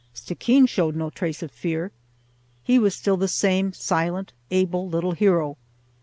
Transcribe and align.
Stickeen 0.15 0.65
showed 0.67 0.95
no 0.95 1.11
trace 1.11 1.43
of 1.43 1.51
fear. 1.51 1.91
He 2.63 2.79
was 2.79 2.95
still 2.95 3.17
the 3.17 3.27
same 3.27 3.71
silent, 3.71 4.33
able 4.49 4.89
little 4.89 5.11
hero. 5.11 5.57